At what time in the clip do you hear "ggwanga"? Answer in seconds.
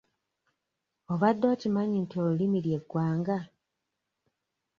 2.81-3.37